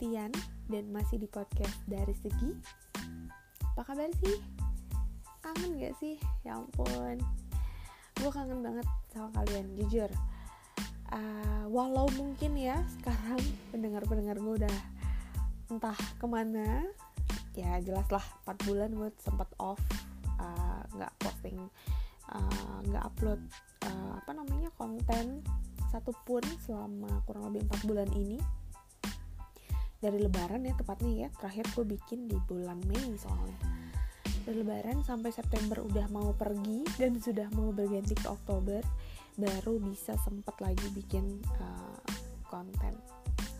gantian 0.00 0.32
dan 0.72 0.88
masih 0.96 1.20
di 1.20 1.28
podcast 1.28 1.76
dari 1.84 2.16
segi 2.16 2.56
Apa 3.76 3.92
kabar 3.92 4.08
sih? 4.24 4.40
Kangen 5.44 5.76
gak 5.76 5.92
sih? 6.00 6.16
Ya 6.40 6.56
ampun 6.56 7.20
Gue 8.16 8.32
kangen 8.32 8.64
banget 8.64 8.88
sama 9.12 9.28
kalian, 9.36 9.76
jujur 9.76 10.08
uh, 11.12 11.68
Walau 11.68 12.08
mungkin 12.16 12.56
ya 12.56 12.80
sekarang 12.96 13.44
pendengar-pendengar 13.76 14.40
gue 14.40 14.64
udah 14.64 14.76
entah 15.68 16.00
ke 16.16 16.24
mana 16.24 16.88
Ya 17.52 17.76
jelas 17.84 18.08
lah 18.08 18.24
4 18.48 18.56
bulan 18.64 18.96
gue 18.96 19.12
sempet 19.20 19.52
off 19.60 19.84
uh, 20.40 20.80
Gak 20.96 21.12
posting 21.20 21.60
uh, 22.32 23.04
upload 23.04 23.44
uh, 23.84 24.16
apa 24.16 24.32
namanya 24.32 24.72
konten 24.80 25.44
satupun 25.92 26.40
selama 26.64 27.20
kurang 27.28 27.52
lebih 27.52 27.68
empat 27.68 27.80
bulan 27.84 28.08
ini 28.16 28.40
dari 30.00 30.16
lebaran 30.16 30.64
ya 30.64 30.72
tepatnya 30.72 31.12
ya 31.12 31.28
terakhir 31.36 31.68
gue 31.76 31.84
bikin 31.96 32.26
di 32.26 32.36
bulan 32.48 32.80
Mei 32.88 33.14
soalnya. 33.20 33.60
Dari 34.48 34.64
lebaran 34.64 35.04
sampai 35.04 35.30
September 35.30 35.84
udah 35.84 36.08
mau 36.08 36.32
pergi 36.32 36.88
dan 36.96 37.20
sudah 37.20 37.46
mau 37.52 37.70
berganti 37.70 38.16
ke 38.16 38.26
Oktober 38.26 38.80
baru 39.36 39.76
bisa 39.78 40.16
sempet 40.24 40.56
lagi 40.64 40.88
bikin 40.96 41.44
uh, 41.60 42.00
konten. 42.48 42.96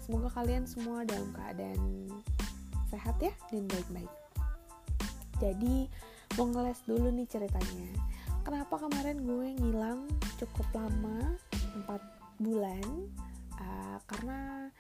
Semoga 0.01 0.33
kalian 0.41 0.65
semua 0.65 1.05
dalam 1.05 1.31
keadaan 1.37 2.09
sehat 2.89 3.21
ya 3.21 3.31
dan 3.53 3.69
baik-baik. 3.69 4.13
Jadi 5.39 5.87
mau 6.41 6.49
ngeles 6.49 6.81
dulu 6.89 7.13
nih 7.13 7.29
ceritanya. 7.29 7.93
Kenapa 8.41 8.81
kemarin 8.81 9.21
gue 9.21 9.49
ngilang 9.61 10.09
cukup 10.41 10.67
lama 10.73 11.37
4 11.85 12.43
bulan? 12.43 12.85
Uh, 13.61 14.01
karena 14.09 14.73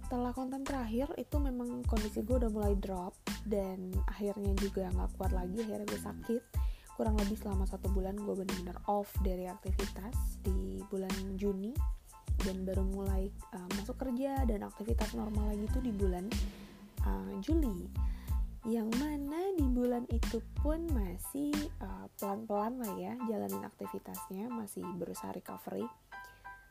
setelah 0.00 0.32
konten 0.32 0.64
terakhir 0.64 1.10
itu 1.20 1.36
memang 1.36 1.84
kondisi 1.84 2.24
gue 2.24 2.36
udah 2.40 2.52
mulai 2.52 2.74
drop 2.78 3.12
dan 3.44 3.92
akhirnya 4.08 4.52
juga 4.56 4.88
nggak 4.92 5.10
kuat 5.18 5.32
lagi 5.34 5.60
akhirnya 5.60 5.86
gue 5.88 6.00
sakit. 6.00 6.42
Kurang 6.92 7.16
lebih 7.16 7.40
selama 7.40 7.64
satu 7.64 7.88
bulan 7.90 8.14
gue 8.20 8.34
benar-benar 8.36 8.78
off 8.88 9.08
dari 9.24 9.48
aktivitas 9.48 10.40
di 10.44 10.84
bulan 10.92 11.12
Juni 11.40 11.72
dan 12.42 12.64
baru 12.64 12.84
mulai 12.84 13.28
uh, 13.54 13.68
masuk 13.80 13.96
kerja 14.00 14.44
dan 14.44 14.64
aktivitas 14.66 15.12
normal 15.16 15.52
lagi 15.52 15.66
tuh 15.72 15.82
di 15.84 15.92
bulan 15.92 16.24
uh, 17.04 17.32
Juli. 17.40 17.88
Yang 18.62 18.94
mana 19.02 19.40
di 19.58 19.66
bulan 19.66 20.06
itu 20.14 20.38
pun 20.62 20.86
masih 20.94 21.50
uh, 21.82 22.06
pelan-pelan 22.20 22.78
lah 22.78 22.92
ya 22.94 23.12
jalanin 23.26 23.66
aktivitasnya 23.66 24.46
masih 24.52 24.86
berusaha 24.94 25.34
recovery. 25.34 25.86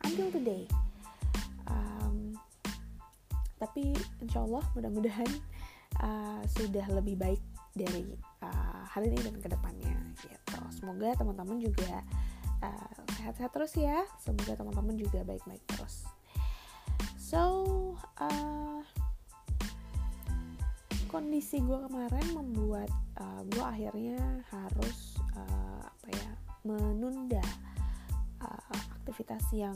Until 0.02 0.34
today 0.34 0.66
tapi 3.62 3.94
insya 4.18 4.42
Allah 4.42 4.66
mudah-mudahan 4.74 5.30
uh, 6.02 6.42
sudah 6.58 6.90
lebih 6.98 7.22
baik 7.22 7.42
dari 7.78 8.18
uh, 8.42 8.84
hari 8.90 9.14
ini 9.14 9.22
dan 9.22 9.38
ke 9.38 9.48
depannya 9.48 9.94
gitu. 10.18 10.58
Semoga 10.74 11.14
teman-teman 11.14 11.62
juga 11.62 12.02
uh, 12.66 12.98
sehat-sehat 13.22 13.54
terus 13.54 13.78
ya. 13.78 14.02
Semoga 14.18 14.58
teman-teman 14.58 14.98
juga 14.98 15.22
baik-baik 15.22 15.62
terus. 15.70 16.10
So 17.22 17.42
uh, 18.18 18.82
kondisi 21.08 21.62
gue 21.62 21.80
kemarin 21.86 22.28
membuat 22.34 22.92
uh, 23.20 23.46
gue 23.46 23.64
akhirnya 23.64 24.20
harus 24.50 25.22
uh, 25.38 25.86
apa 25.86 26.08
ya 26.12 26.30
menunda 26.66 27.46
uh, 28.42 28.64
aktivitas 28.74 29.44
yang 29.52 29.76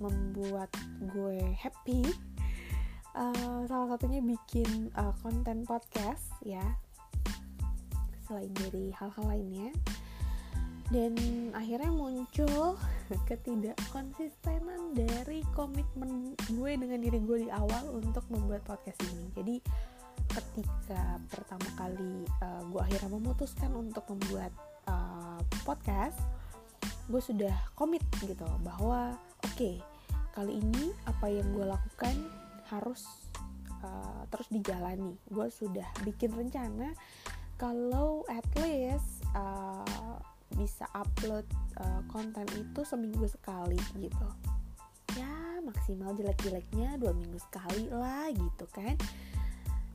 membuat 0.00 0.70
gue 1.12 1.38
happy 1.54 2.02
uh, 3.20 3.60
salah 3.68 3.88
satunya 3.94 4.24
bikin 4.24 4.88
uh, 4.96 5.12
konten 5.20 5.68
podcast 5.68 6.32
ya. 6.40 6.64
Selain 8.24 8.50
dari 8.56 8.88
hal-hal 8.96 9.24
lainnya. 9.28 9.70
Dan 10.90 11.14
akhirnya 11.54 11.92
muncul 11.94 12.74
ketidak 13.28 13.78
konsistenan 13.94 14.96
dari 14.96 15.46
komitmen 15.54 16.34
gue 16.50 16.72
dengan 16.74 16.98
diri 16.98 17.20
gue 17.22 17.46
di 17.46 17.50
awal 17.52 17.94
untuk 17.94 18.26
membuat 18.32 18.66
podcast 18.66 18.98
ini. 19.06 19.30
Jadi 19.36 19.56
ketika 20.30 21.18
pertama 21.30 21.68
kali 21.78 22.26
uh, 22.42 22.62
gue 22.70 22.80
akhirnya 22.82 23.10
memutuskan 23.12 23.70
untuk 23.74 24.06
membuat 24.10 24.50
uh, 24.86 25.38
podcast 25.62 26.18
gue 27.10 27.18
sudah 27.18 27.50
komit 27.74 28.02
gitu 28.22 28.46
bahwa 28.62 29.18
oke 29.42 29.50
okay, 29.58 29.82
kali 30.30 30.62
ini 30.62 30.94
apa 31.10 31.26
yang 31.26 31.50
gue 31.50 31.66
lakukan 31.66 32.14
harus 32.70 33.04
uh, 33.82 34.22
terus 34.30 34.48
dijalani. 34.48 35.18
Gue 35.26 35.50
sudah 35.50 35.86
bikin 36.06 36.32
rencana 36.32 36.94
kalau 37.60 38.24
at 38.30 38.46
least 38.62 39.26
uh, 39.36 40.16
bisa 40.56 40.88
upload 40.96 41.44
uh, 41.78 42.02
konten 42.08 42.46
itu 42.56 42.80
seminggu 42.86 43.26
sekali 43.28 43.78
gitu. 43.98 44.28
Ya 45.18 45.60
maksimal 45.60 46.14
jelek-jeleknya 46.14 46.96
dua 46.96 47.12
minggu 47.12 47.38
sekali 47.42 47.90
lah 47.90 48.30
gitu 48.32 48.64
kan. 48.70 48.96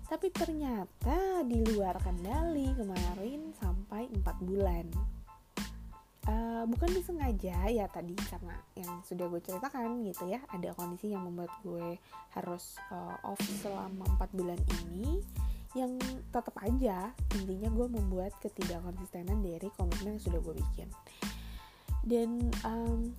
Tapi 0.06 0.30
ternyata 0.30 1.42
di 1.42 1.66
luar 1.66 1.98
kendali 1.98 2.70
kemarin 2.78 3.50
sampai 3.58 4.06
empat 4.14 4.38
bulan 4.38 4.86
uh, 6.30 6.64
bukan 6.70 6.90
disengaja 6.94 7.58
ya 7.70 7.86
tadi 7.90 8.16
karena 8.28 8.56
yang 8.78 9.02
sudah 9.06 9.26
gue 9.30 9.42
ceritakan 9.42 10.06
gitu 10.06 10.30
ya. 10.30 10.42
Ada 10.52 10.74
kondisi 10.74 11.14
yang 11.14 11.26
membuat 11.26 11.54
gue 11.62 11.98
harus 12.34 12.78
uh, 12.92 13.18
off 13.26 13.42
selama 13.62 14.06
4 14.18 14.38
bulan 14.38 14.60
ini 14.84 15.22
yang 15.76 16.00
tetap 16.32 16.56
aja 16.64 17.12
intinya 17.36 17.68
gue 17.68 17.88
membuat 17.92 18.32
ketidakkonsistenan 18.40 19.44
dari 19.44 19.68
komitmen 19.76 20.16
yang 20.16 20.24
sudah 20.24 20.40
gue 20.40 20.56
bikin. 20.56 20.90
Dan 22.06 22.54
um, 22.64 23.12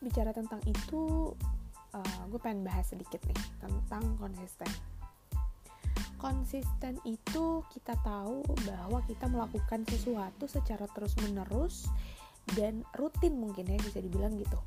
bicara 0.00 0.32
tentang 0.32 0.62
itu 0.64 1.34
uh, 1.92 2.22
gue 2.30 2.40
pengen 2.40 2.64
bahas 2.64 2.88
sedikit 2.88 3.20
nih 3.26 3.40
tentang 3.60 4.16
konsisten 4.16 4.68
konsisten 6.16 6.98
itu 7.04 7.62
kita 7.72 7.94
tahu 8.02 8.42
bahwa 8.64 9.00
kita 9.04 9.28
melakukan 9.28 9.84
sesuatu 9.88 10.48
secara 10.48 10.88
terus-menerus 10.92 11.88
dan 12.54 12.84
rutin 12.96 13.36
mungkin 13.36 13.68
ya 13.68 13.78
bisa 13.80 13.98
dibilang 14.00 14.36
gitu. 14.38 14.58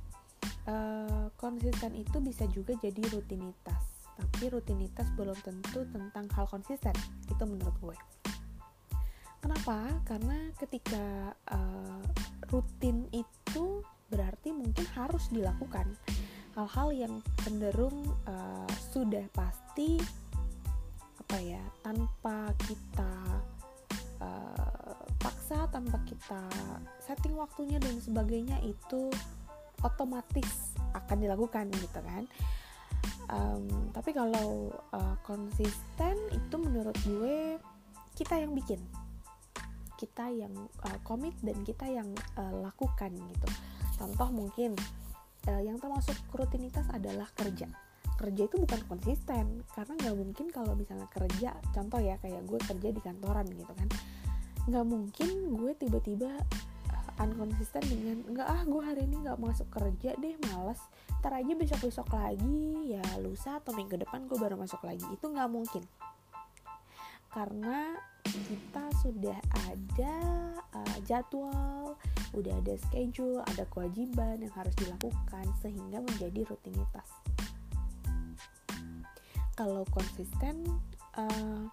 Uh, 0.69 1.33
konsisten 1.39 1.97
itu 1.97 2.21
bisa 2.21 2.45
juga 2.53 2.77
jadi 2.77 3.01
rutinitas, 3.09 4.05
tapi 4.13 4.53
rutinitas 4.53 5.09
belum 5.17 5.35
tentu 5.41 5.87
tentang 5.89 6.29
hal 6.37 6.45
konsisten. 6.45 6.93
Itu 7.25 7.43
menurut 7.47 7.75
gue. 7.81 7.97
Kenapa? 9.39 9.89
Karena 10.05 10.51
ketika 10.59 11.33
uh, 11.49 12.03
rutin 12.51 13.07
itu 13.15 13.81
berarti 14.11 14.51
mungkin 14.51 14.85
harus 14.93 15.29
dilakukan 15.31 15.85
hal-hal 16.57 16.89
yang 16.91 17.13
cenderung 17.45 18.03
uh, 18.27 18.67
sudah 18.91 19.23
pasti 19.31 20.01
apa 21.29 21.45
ya 21.45 21.61
tanpa 21.85 22.49
kita 22.65 23.13
uh, 24.17 24.97
paksa 25.21 25.69
tanpa 25.69 26.01
kita 26.09 26.41
setting 27.05 27.37
waktunya 27.37 27.77
dan 27.77 28.01
sebagainya 28.01 28.57
itu 28.65 29.13
otomatis 29.85 30.73
akan 30.97 31.21
dilakukan 31.21 31.69
gitu 31.69 32.01
kan. 32.01 32.25
Um, 33.29 33.93
tapi 33.93 34.09
kalau 34.09 34.73
uh, 34.89 35.21
konsisten 35.21 36.17
itu 36.33 36.55
menurut 36.57 36.97
gue 37.05 37.61
kita 38.17 38.41
yang 38.41 38.57
bikin. 38.57 38.81
Kita 40.01 40.33
yang 40.33 40.57
uh, 40.81 40.97
komit 41.05 41.37
dan 41.45 41.61
kita 41.61 41.85
yang 41.93 42.09
uh, 42.41 42.57
lakukan 42.57 43.13
gitu. 43.13 43.47
Contoh 44.01 44.33
mungkin 44.33 44.73
uh, 45.45 45.61
yang 45.61 45.77
termasuk 45.77 46.17
rutinitas 46.33 46.89
adalah 46.89 47.29
kerja 47.37 47.69
kerja 48.19 48.51
itu 48.51 48.55
bukan 48.59 48.81
konsisten. 48.91 49.63
Karena 49.71 49.93
nggak 49.95 50.15
mungkin 50.19 50.45
kalau 50.51 50.75
misalnya 50.75 51.07
kerja 51.07 51.55
contoh 51.71 52.03
ya 52.03 52.19
kayak 52.19 52.43
gue 52.43 52.59
kerja 52.59 52.89
di 52.91 52.99
kantoran 52.99 53.47
gitu 53.47 53.71
kan. 53.71 53.87
Nggak 54.67 54.85
mungkin 54.85 55.29
gue 55.55 55.71
tiba-tiba 55.79 56.35
uh, 56.91 57.23
unkonsisten 57.23 57.83
dengan 57.87 58.27
nggak 58.27 58.47
ah 58.47 58.61
gue 58.67 58.81
hari 58.83 59.07
ini 59.07 59.23
nggak 59.23 59.39
masuk 59.39 59.71
kerja 59.71 60.19
deh 60.19 60.35
males. 60.51 60.83
Ntar 61.23 61.39
aja 61.39 61.53
besok 61.55 61.79
besok 61.87 62.07
lagi 62.11 62.99
ya 62.99 63.03
lusa 63.23 63.63
atau 63.63 63.71
minggu 63.71 63.95
depan 63.95 64.27
gue 64.27 64.35
baru 64.35 64.59
masuk 64.59 64.83
lagi. 64.83 65.07
Itu 65.15 65.31
nggak 65.31 65.47
mungkin. 65.47 65.83
Karena 67.31 67.95
kita 68.25 68.89
sudah 68.99 69.37
ada 69.69 70.15
uh, 70.75 70.97
jadwal, 71.05 71.95
udah 72.35 72.53
ada 72.57 72.73
schedule, 72.89 73.41
ada 73.45 73.63
kewajiban 73.69 74.41
yang 74.41 74.53
harus 74.53 74.73
dilakukan 74.77 75.45
sehingga 75.61 76.01
menjadi 76.01 76.45
rutinitas 76.49 77.09
kalau 79.59 79.83
konsisten 79.91 80.63
uh, 81.19 81.67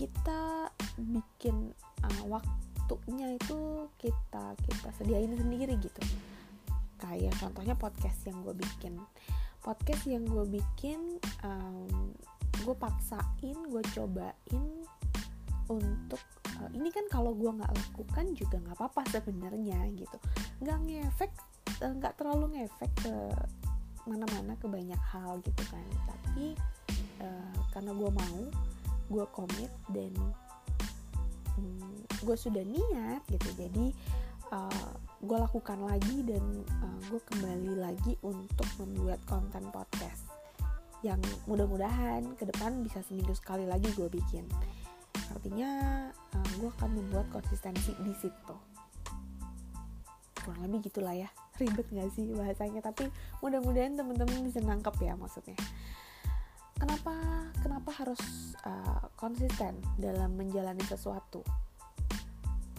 kita 0.00 0.72
bikin 0.96 1.76
uh, 2.00 2.22
waktunya 2.24 3.36
itu 3.36 3.84
kita 4.00 4.56
kita 4.64 4.88
sediain 4.96 5.36
sendiri 5.36 5.76
gitu. 5.76 6.00
Kayak 6.96 7.36
contohnya 7.36 7.76
podcast 7.76 8.24
yang 8.24 8.40
gue 8.40 8.56
bikin. 8.56 8.96
Podcast 9.60 10.08
yang 10.08 10.24
gue 10.24 10.48
bikin 10.48 11.20
um, 11.44 12.16
gue 12.64 12.74
paksain 12.80 13.58
gue 13.68 13.82
cobain 13.92 14.64
untuk 15.68 16.22
uh, 16.64 16.70
ini 16.72 16.88
kan 16.88 17.04
kalau 17.12 17.36
gue 17.36 17.52
nggak 17.52 17.76
lakukan 17.76 18.32
juga 18.32 18.56
nggak 18.56 18.76
apa-apa 18.80 19.04
sebenarnya 19.12 19.84
gitu. 19.92 20.16
Nggak 20.64 20.78
ngefek 20.88 21.32
eh, 21.84 21.92
nggak 21.92 22.16
terlalu 22.16 22.56
ngefek 22.56 22.92
ke 23.04 23.14
mana-mana 24.08 24.56
ke 24.56 24.66
banyak 24.66 24.98
hal 25.12 25.38
gitu 25.44 25.62
kan. 25.68 25.86
Tapi 26.08 26.56
uh, 27.20 27.56
karena 27.70 27.92
gue 27.92 28.10
mau 28.10 28.38
gue 29.08 29.24
komit 29.32 29.72
dan 29.92 30.12
um, 31.60 31.96
gue 32.24 32.36
sudah 32.36 32.64
niat 32.64 33.22
gitu. 33.28 33.48
Jadi 33.54 33.92
uh, 34.50 34.92
gue 35.20 35.38
lakukan 35.38 35.78
lagi 35.84 36.24
dan 36.24 36.42
uh, 36.82 36.98
gue 37.12 37.20
kembali 37.20 37.72
lagi 37.78 38.16
untuk 38.24 38.68
membuat 38.80 39.20
konten 39.28 39.68
podcast 39.68 40.24
yang 41.06 41.22
mudah-mudahan 41.46 42.34
ke 42.34 42.42
depan 42.42 42.82
bisa 42.82 43.04
seminggu 43.06 43.30
sekali 43.36 43.68
lagi 43.68 43.92
gue 43.94 44.08
bikin. 44.10 44.48
Artinya 45.36 45.70
uh, 46.10 46.50
gue 46.58 46.70
akan 46.80 46.90
membuat 46.96 47.28
konsistensi 47.30 47.92
di 48.02 48.14
situ 48.16 48.67
kurang 50.42 50.62
lebih 50.66 50.90
gitulah 50.90 51.14
ya. 51.14 51.28
Ribet 51.60 51.88
gak 51.90 52.10
sih 52.14 52.30
bahasanya? 52.34 52.80
Tapi 52.80 53.10
mudah-mudahan 53.42 53.98
temen-temen 53.98 54.46
bisa 54.46 54.62
nangkep 54.62 54.94
ya 55.02 55.14
maksudnya. 55.18 55.58
Kenapa 56.78 57.14
kenapa 57.58 57.90
harus 57.90 58.54
uh, 58.62 59.10
konsisten 59.18 59.74
dalam 59.98 60.38
menjalani 60.38 60.82
sesuatu? 60.86 61.42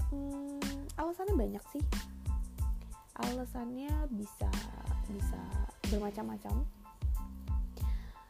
Hmm, 0.07 0.63
alasannya 0.95 1.35
banyak 1.35 1.63
sih. 1.75 1.83
Alasannya 3.19 4.07
bisa 4.07 4.47
bisa 5.11 5.41
bermacam-macam. 5.91 6.63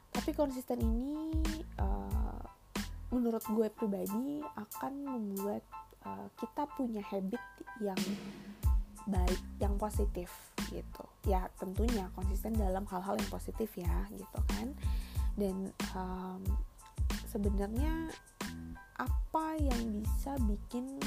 Tapi 0.10 0.32
konsisten 0.34 0.82
ini 0.82 1.30
uh, 1.78 2.42
menurut 3.14 3.46
gue 3.46 3.68
pribadi 3.70 4.42
akan 4.42 4.94
membuat 5.06 5.62
uh, 6.06 6.28
kita 6.38 6.66
punya 6.74 7.02
habit 7.06 7.42
yang 7.82 7.98
baik 9.08 9.40
yang 9.62 9.78
positif 9.80 10.32
gitu. 10.68 11.06
Ya 11.28 11.48
tentunya 11.62 12.10
konsisten 12.18 12.58
dalam 12.58 12.84
hal-hal 12.90 13.16
yang 13.16 13.30
positif 13.32 13.70
ya 13.78 13.96
gitu 14.12 14.40
kan. 14.56 14.68
Dan 15.40 15.72
um, 15.96 16.42
sebenarnya 17.32 18.12
apa 19.00 19.46
yang 19.62 20.04
bisa 20.04 20.36
bikin 20.44 21.00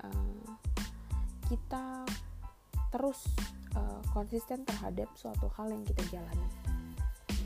uh, 0.00 0.48
kita 1.52 2.08
terus 2.88 3.26
uh, 3.76 4.00
konsisten 4.14 4.64
terhadap 4.64 5.10
suatu 5.18 5.50
hal 5.58 5.68
yang 5.68 5.84
kita 5.84 6.18
jalani? 6.18 6.48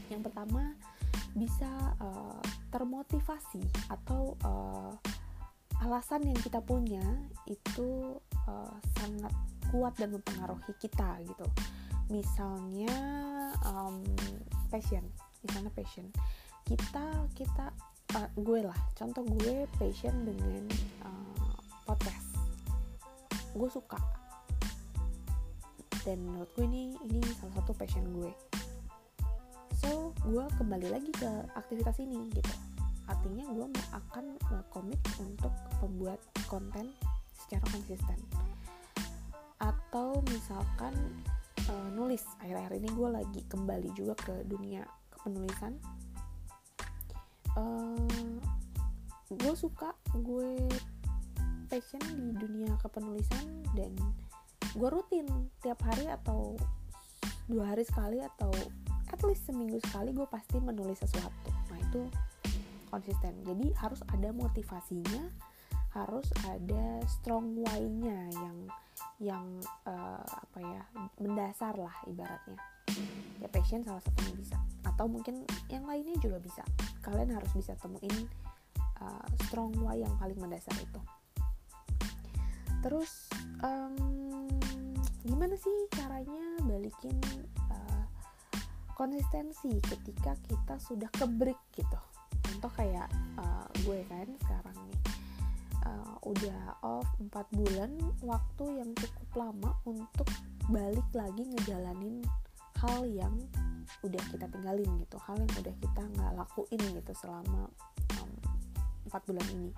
Yang 0.09 0.31
pertama 0.31 0.77
bisa 1.37 1.69
uh, 2.01 2.41
termotivasi 2.73 3.62
atau 3.93 4.35
uh, 4.44 4.93
alasan 5.85 6.27
yang 6.27 6.39
kita 6.43 6.59
punya 6.59 7.05
itu 7.47 8.19
uh, 8.49 8.75
sangat 8.99 9.31
kuat 9.69 9.94
dan 9.97 10.17
mempengaruhi 10.17 10.73
kita 10.81 11.20
gitu. 11.25 11.47
Misalnya 12.09 12.93
um, 13.69 14.00
passion. 14.73 15.05
Misalnya 15.44 15.73
passion. 15.73 16.09
Kita 16.65 17.29
kita 17.37 17.73
uh, 18.17 18.29
gue 18.37 18.61
lah. 18.65 18.79
Contoh 18.97 19.25
gue 19.25 19.69
passion 19.76 20.12
dengan 20.25 20.65
uh, 21.05 21.56
podcast. 21.85 22.29
Gue 23.53 23.69
suka. 23.69 24.00
Dan 26.05 26.25
menurut 26.25 26.49
gue 26.56 26.65
ini 26.65 26.97
ini 27.05 27.20
salah 27.37 27.61
satu 27.61 27.76
passion 27.76 28.05
gue. 28.17 28.32
So 29.79 30.17
gue 30.25 30.44
kembali 30.56 30.88
lagi 30.88 31.12
ke 31.12 31.29
aktivitas 31.56 32.00
ini 32.00 32.29
gitu. 32.32 32.55
Artinya 33.09 33.44
gue 33.53 33.67
akan 33.93 34.25
komit 34.69 35.00
untuk 35.20 35.53
membuat 35.81 36.20
konten 36.49 36.93
secara 37.32 37.65
konsisten 37.73 38.20
atau 39.58 40.22
misalkan 40.31 40.94
uh, 41.69 41.88
nulis. 41.94 42.22
Akhir-akhir 42.43 42.78
ini 42.78 42.88
gue 42.94 43.08
lagi 43.10 43.40
kembali 43.50 43.90
juga 43.94 44.14
ke 44.19 44.34
dunia 44.46 44.87
kepenulisan 45.10 45.76
uh, 47.58 48.37
gue 49.28 49.55
suka 49.58 49.93
gue 50.14 50.56
passion 51.69 52.00
di 52.00 52.32
dunia 52.38 52.72
kepenulisan 52.81 53.44
dan 53.76 53.93
gue 54.72 54.88
rutin 54.88 55.28
tiap 55.60 55.81
hari 55.84 56.08
atau 56.08 56.56
dua 57.49 57.76
hari 57.76 57.84
sekali 57.84 58.20
atau 58.25 58.52
at 59.08 59.20
least 59.25 59.49
seminggu 59.49 59.81
sekali 59.88 60.12
gue 60.12 60.25
pasti 60.28 60.60
menulis 60.60 61.00
sesuatu. 61.00 61.49
Nah 61.72 61.78
itu 61.81 62.02
konsisten. 62.88 63.37
Jadi 63.44 63.72
harus 63.81 64.00
ada 64.12 64.32
motivasinya 64.32 65.28
harus 65.96 66.28
ada 66.44 67.00
strong 67.08 67.56
why-nya 67.64 68.28
yang 68.37 68.69
yang 69.19 69.59
uh, 69.87 70.23
apa 70.23 70.59
ya 70.62 70.82
mendasar 71.19 71.75
lah 71.75 71.94
ibaratnya. 72.06 72.59
Ya 73.38 73.49
passion 73.50 73.82
salah 73.82 74.03
satunya 74.03 74.35
bisa. 74.35 74.56
Atau 74.87 75.06
mungkin 75.11 75.47
yang 75.70 75.87
lainnya 75.87 76.19
juga 76.23 76.38
bisa. 76.43 76.62
Kalian 77.03 77.35
harus 77.35 77.50
bisa 77.55 77.75
temuin 77.79 78.26
uh, 79.03 79.26
strong 79.47 79.75
why 79.82 79.99
yang 79.99 80.15
paling 80.19 80.38
mendasar 80.38 80.75
itu. 80.79 81.00
Terus 82.79 83.26
um, 83.62 83.99
gimana 85.26 85.59
sih 85.59 85.76
caranya 85.93 86.62
balikin 86.62 87.19
konsistensi 88.99 89.79
ketika 89.79 90.35
kita 90.50 90.75
sudah 90.82 91.06
kebrik 91.15 91.59
gitu? 91.70 91.99
Contoh 92.43 92.73
kayak 92.75 93.06
uh, 93.38 93.70
gue 93.87 94.03
kan 94.11 94.26
sekarang 94.43 94.75
nih 94.91 94.98
uh, 95.88 96.14
udah 96.29 96.61
off 96.85 97.08
4 97.17 97.32
bulan 97.56 97.90
waktu 98.20 98.64
yang 98.76 98.90
cukup 98.93 99.49
lama 99.49 99.70
untuk 99.88 100.29
balik 100.69 101.08
lagi 101.17 101.49
ngejalanin 101.49 102.20
hal 102.85 103.08
yang 103.08 103.35
udah 104.05 104.23
kita 104.29 104.46
tinggalin 104.52 104.87
gitu 105.00 105.17
hal 105.25 105.40
yang 105.40 105.52
udah 105.56 105.75
kita 105.81 106.02
nggak 106.14 106.32
lakuin 106.37 106.82
gitu 106.93 107.12
selama 107.17 107.73
um, 108.20 108.32
4 109.08 109.29
bulan 109.29 109.46
ini. 109.56 109.70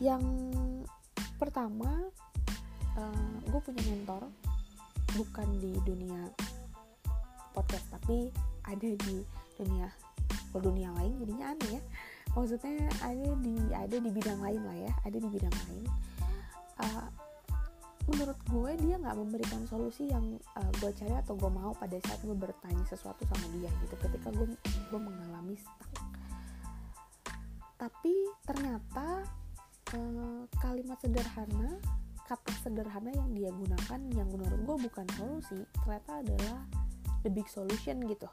Yang 0.00 0.24
pertama 1.36 2.08
uh, 2.96 3.34
gue 3.44 3.60
punya 3.60 3.82
mentor 3.92 4.26
bukan 5.14 5.48
di 5.62 5.70
dunia 5.86 6.26
podcast 7.54 7.86
tapi 7.92 8.34
ada 8.66 8.90
di 8.90 9.22
dunia 9.54 9.86
dunia 10.54 10.90
lain 10.94 11.18
jadinya 11.22 11.50
aneh 11.54 11.78
ya 11.78 11.82
maksudnya 12.34 12.90
ada 13.00 13.28
di 13.38 13.56
ada 13.70 13.96
di 13.96 14.10
bidang 14.10 14.38
lain 14.42 14.62
lah 14.62 14.76
ya 14.76 14.92
ada 15.06 15.16
di 15.16 15.28
bidang 15.30 15.54
lain. 15.54 15.84
Uh, 16.74 17.06
menurut 18.04 18.36
gue 18.52 18.72
dia 18.84 19.00
nggak 19.00 19.16
memberikan 19.16 19.62
solusi 19.64 20.12
yang 20.12 20.36
uh, 20.58 20.70
gue 20.82 20.90
cari 20.92 21.14
atau 21.16 21.38
gue 21.38 21.48
mau 21.48 21.72
pada 21.72 21.96
saat 22.04 22.20
gue 22.20 22.36
bertanya 22.36 22.84
sesuatu 22.90 23.22
sama 23.30 23.46
dia 23.56 23.70
gitu. 23.86 23.94
Ketika 23.96 24.28
gue 24.34 24.50
gue 24.90 25.00
mengalami 25.00 25.56
stuck. 25.56 25.90
Tapi 27.78 28.14
ternyata 28.44 29.24
uh, 29.94 30.42
kalimat 30.58 30.98
sederhana 31.00 31.78
kata 32.24 32.52
sederhana 32.64 33.12
yang 33.12 33.30
dia 33.36 33.50
gunakan 33.52 34.00
yang 34.16 34.28
menurut 34.32 34.60
gue 34.64 34.76
bukan 34.88 35.06
solusi 35.12 35.60
ternyata 35.84 36.24
adalah 36.24 36.58
the 37.22 37.30
big 37.32 37.46
solution 37.48 38.02
gitu. 38.04 38.28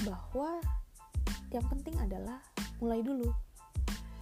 Bahwa 0.00 0.58
yang 1.50 1.66
penting 1.66 1.94
adalah 1.98 2.38
mulai 2.78 3.02
dulu. 3.02 3.30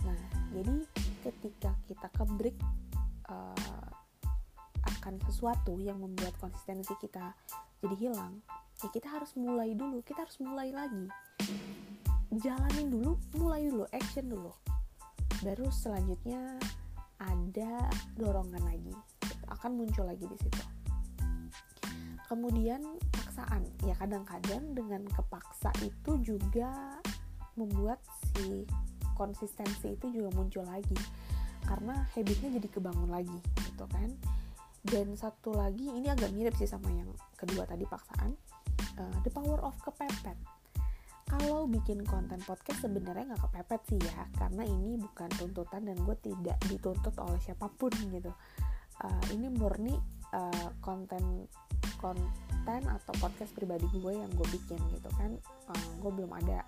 Nah 0.04 0.20
jadi 0.52 0.76
ketika 1.24 1.76
kita 1.84 2.08
ke 2.08 2.24
break 2.36 2.56
uh, 3.28 3.88
akan 4.88 5.20
sesuatu 5.28 5.76
yang 5.82 6.00
membuat 6.00 6.32
konsistensi 6.40 6.96
kita 6.96 7.36
jadi 7.84 7.96
hilang 8.08 8.40
ya 8.78 8.88
kita 8.94 9.10
harus 9.10 9.34
mulai 9.34 9.74
dulu 9.74 10.00
kita 10.02 10.24
harus 10.24 10.38
mulai 10.40 10.72
lagi. 10.72 11.06
Jalanin 12.28 12.92
dulu 12.92 13.16
mulai 13.36 13.68
dulu 13.68 13.84
action 13.92 14.28
dulu. 14.28 14.52
Baru 15.44 15.68
selanjutnya 15.70 16.58
ada 17.18 17.88
dorongan 18.14 18.62
lagi 18.62 18.94
akan 19.48 19.80
muncul 19.80 20.06
lagi 20.06 20.24
di 20.28 20.36
situ. 20.38 20.62
Kemudian 22.28 22.84
paksaan 23.10 23.64
ya 23.88 23.96
kadang-kadang 23.96 24.76
dengan 24.76 25.02
kepaksa 25.08 25.72
itu 25.80 26.20
juga 26.20 27.00
membuat 27.58 27.98
si 28.32 28.62
konsistensi 29.18 29.98
itu 29.98 30.06
juga 30.14 30.30
muncul 30.38 30.62
lagi. 30.62 30.94
Karena 31.66 32.06
habitnya 32.14 32.54
jadi 32.54 32.68
kebangun 32.70 33.10
lagi 33.10 33.38
gitu 33.66 33.84
kan. 33.90 34.14
Dan 34.78 35.18
satu 35.18 35.52
lagi 35.52 35.90
ini 35.90 36.06
agak 36.06 36.30
mirip 36.30 36.54
sih 36.54 36.70
sama 36.70 36.88
yang 36.94 37.10
kedua 37.34 37.66
tadi 37.66 37.82
paksaan. 37.82 38.32
Uh, 38.94 39.16
the 39.26 39.30
power 39.34 39.58
of 39.66 39.74
kepepet. 39.82 40.38
Kalau 41.28 41.68
bikin 41.68 42.08
konten 42.08 42.40
podcast 42.40 42.88
sebenarnya 42.88 43.36
nggak 43.36 43.52
kepepet 43.52 43.80
sih 43.92 44.00
ya 44.00 44.24
karena 44.40 44.64
ini 44.64 44.96
bukan 44.96 45.28
tuntutan 45.36 45.84
dan 45.84 46.00
gue 46.00 46.16
tidak 46.24 46.56
dituntut 46.72 47.12
oleh 47.20 47.36
siapa 47.44 47.68
pun 47.68 47.92
gitu. 47.92 48.32
Uh, 49.04 49.24
ini 49.36 49.52
murni 49.52 49.92
uh, 50.32 50.68
konten 50.80 51.44
konten 52.00 52.80
atau 52.88 53.12
podcast 53.20 53.52
pribadi 53.52 53.84
gue 53.92 54.12
yang 54.16 54.30
gue 54.32 54.48
bikin 54.56 54.80
gitu 54.88 55.10
kan. 55.20 55.36
Uh, 55.68 55.90
gue 56.00 56.10
belum 56.16 56.32
ada 56.32 56.64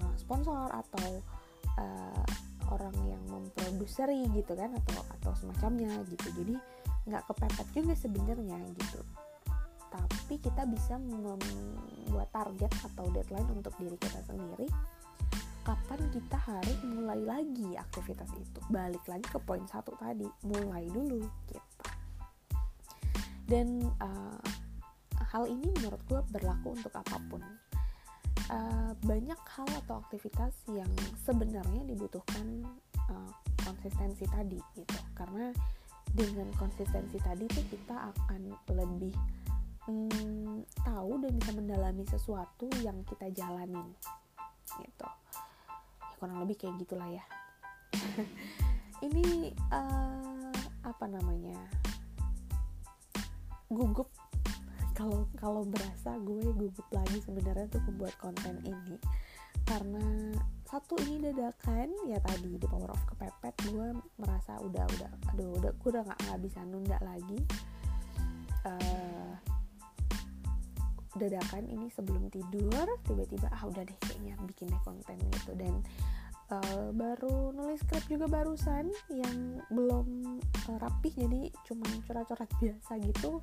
uh, 0.00 0.14
sponsor 0.16 0.68
atau 0.72 1.08
uh, 1.78 2.24
orang 2.70 2.94
yang 3.06 3.22
memproduseri 3.28 4.30
gitu 4.32 4.54
kan 4.54 4.70
atau 4.74 5.02
atau 5.20 5.32
semacamnya 5.36 5.90
gitu. 6.08 6.28
Jadi 6.34 6.54
nggak 7.10 7.22
kepepet 7.30 7.68
juga 7.74 7.94
sebenarnya 7.96 8.58
gitu. 8.78 9.00
Tapi 9.90 10.34
kita 10.38 10.62
bisa 10.70 10.94
membuat 11.02 12.30
target 12.30 12.70
atau 12.86 13.10
deadline 13.10 13.50
untuk 13.50 13.74
diri 13.78 13.98
kita 13.98 14.22
sendiri. 14.22 14.70
Kapan 15.60 16.00
kita 16.08 16.38
harus 16.40 16.78
mulai 16.86 17.20
lagi 17.20 17.76
aktivitas 17.76 18.30
itu? 18.38 18.60
Balik 18.70 19.04
lagi 19.06 19.26
ke 19.26 19.38
poin 19.42 19.62
satu 19.66 19.92
tadi 19.98 20.26
mulai 20.46 20.86
dulu 20.88 21.20
gitu. 21.50 21.58
Dan 23.50 23.82
uh, 23.98 24.40
hal 25.34 25.50
ini 25.50 25.66
menurut 25.78 26.00
gue 26.06 26.20
berlaku 26.30 26.78
untuk 26.78 26.94
apa 26.94 27.18
pun 27.26 27.42
uh, 28.50 28.92
banyak 29.06 29.38
hal 29.38 29.68
atau 29.86 30.02
aktivitas 30.02 30.52
yang 30.74 30.90
sebenarnya 31.22 31.86
dibutuhkan 31.86 32.66
uh, 33.08 33.32
konsistensi 33.62 34.26
tadi 34.26 34.58
gitu. 34.74 34.98
Karena 35.14 35.54
dengan 36.10 36.50
konsistensi 36.58 37.16
tadi 37.22 37.46
tuh 37.46 37.64
kita 37.70 38.10
akan 38.10 38.50
lebih 38.74 39.14
hmm, 39.86 40.66
tahu 40.82 41.12
dan 41.22 41.32
bisa 41.38 41.52
mendalami 41.54 42.04
sesuatu 42.10 42.66
yang 42.82 42.98
kita 43.06 43.30
jalanin 43.30 43.86
gitu. 44.82 45.08
Kurang 46.18 46.42
lebih 46.42 46.58
kayak 46.58 46.76
gitulah 46.82 47.08
ya. 47.08 47.24
Ini 49.06 49.54
uh, 49.72 50.52
apa 50.84 51.06
namanya 51.08 51.56
gugup 53.70 54.10
kalau 55.00 55.24
kalau 55.40 55.62
berasa 55.64 56.20
gue 56.20 56.52
gugup 56.52 56.88
lagi 56.92 57.24
sebenarnya 57.24 57.72
untuk 57.72 57.84
membuat 57.88 58.14
konten 58.20 58.60
ini. 58.68 59.00
Karena 59.64 60.36
satu 60.68 61.00
ini 61.08 61.24
dadakan 61.24 61.88
ya 62.04 62.20
tadi 62.20 62.60
di 62.60 62.66
power 62.68 62.92
of 62.92 63.00
kepepet 63.08 63.56
gue 63.72 63.96
merasa 64.20 64.60
udah 64.60 64.84
udah 64.84 65.10
aduh 65.32 65.56
udah 65.56 65.72
gue 65.72 65.88
udah 65.88 66.04
nggak 66.04 66.40
bisa 66.44 66.60
nunda 66.68 67.00
lagi. 67.00 67.40
Uh, 68.60 69.32
dadakan 71.16 71.64
ini 71.64 71.88
sebelum 71.88 72.28
tidur 72.28 72.84
tiba-tiba 73.08 73.48
ah 73.56 73.64
udah 73.64 73.80
deh 73.80 73.98
kayaknya 74.04 74.36
bikin 74.44 74.68
deh 74.68 74.82
konten 74.84 75.16
gitu. 75.16 75.56
Dan 75.56 75.80
uh, 76.52 76.92
baru 76.92 77.56
nulis 77.56 77.80
skrip 77.80 78.04
juga 78.04 78.28
barusan 78.28 78.92
yang 79.08 79.64
belum 79.72 80.36
uh, 80.68 80.76
rapih 80.76 81.24
jadi 81.24 81.48
cuma 81.64 81.88
coret-coret 82.04 82.52
biasa 82.60 83.00
gitu 83.00 83.40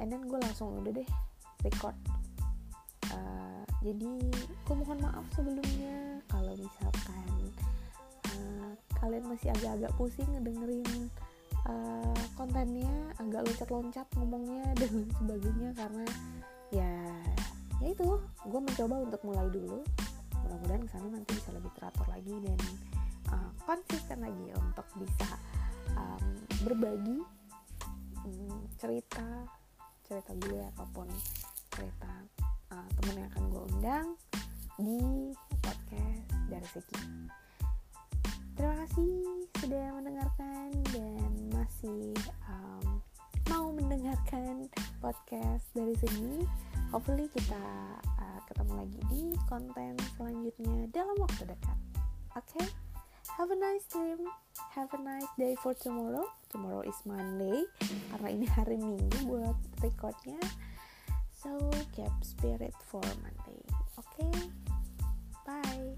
and 0.00 0.08
then 0.12 0.22
gue 0.28 0.38
langsung 0.40 0.80
udah 0.80 0.92
deh 0.92 1.08
record. 1.64 1.96
Uh, 3.06 3.62
jadi 3.80 4.12
gue 4.66 4.74
mohon 4.74 4.98
maaf 4.98 5.24
sebelumnya 5.32 6.18
kalau 6.26 6.52
misalkan 6.58 7.28
uh, 8.34 8.70
kalian 8.98 9.24
masih 9.30 9.54
agak-agak 9.54 9.92
pusing 9.94 10.26
ngedengerin 10.34 11.08
uh, 11.70 12.18
kontennya 12.34 12.90
agak 13.22 13.46
loncat-loncat 13.46 14.06
ngomongnya 14.18 14.64
dan 14.80 14.92
sebagainya 15.22 15.70
karena 15.78 16.06
ya 16.74 16.92
ya 17.78 17.88
itu 17.92 18.18
gue 18.48 18.60
mencoba 18.60 18.94
untuk 19.06 19.20
mulai 19.22 19.46
dulu. 19.52 19.80
Mudah-mudahan 20.46 20.82
ke 20.86 20.90
sana 20.94 21.06
nanti 21.10 21.30
bisa 21.34 21.50
lebih 21.54 21.70
teratur 21.74 22.06
lagi 22.06 22.34
dan 22.42 22.58
uh, 23.34 23.50
konsisten 23.66 24.18
lagi 24.22 24.46
untuk 24.54 24.86
bisa 24.98 25.30
um, 25.94 26.26
berbagi 26.62 27.18
um, 28.26 28.62
cerita 28.78 29.26
cerita 30.06 30.32
gue 30.46 30.62
ataupun 30.74 31.10
cerita 31.74 32.10
uh, 32.70 32.88
temen 33.02 33.26
yang 33.26 33.28
akan 33.34 33.44
gue 33.50 33.62
undang 33.74 34.06
di 34.78 35.00
podcast 35.58 36.30
dari 36.46 36.68
segi 36.70 37.02
terima 38.54 38.74
kasih 38.86 39.14
sudah 39.58 39.86
mendengarkan 39.98 40.68
dan 40.94 41.30
masih 41.50 42.14
um, 42.46 43.02
mau 43.50 43.74
mendengarkan 43.74 44.70
podcast 45.02 45.66
dari 45.74 45.94
sini 45.98 46.46
hopefully 46.94 47.26
kita 47.34 47.66
uh, 48.06 48.40
ketemu 48.46 48.72
lagi 48.78 49.00
di 49.10 49.22
konten 49.50 49.92
selanjutnya 50.14 50.86
dalam 50.94 51.16
waktu 51.18 51.50
dekat. 51.50 51.78
Oke? 52.36 52.62
okay? 52.62 52.85
Have 53.34 53.50
a 53.50 53.56
nice 53.56 53.84
dream. 53.90 54.18
Have 54.70 54.92
a 54.94 55.02
nice 55.02 55.26
day 55.38 55.56
for 55.62 55.74
tomorrow. 55.74 56.24
Tomorrow 56.50 56.82
is 56.86 56.96
Monday 57.04 57.66
karena 58.12 58.28
ini 58.30 58.46
hari 58.46 58.78
Minggu 58.78 59.26
buat 59.26 59.58
recordnya. 59.82 60.38
So 61.34 61.56
keep 61.92 62.12
spirit 62.22 62.74
for 62.86 63.02
Monday. 63.20 63.62
Oke 63.98 64.22
okay? 64.22 64.34
bye 65.46 65.96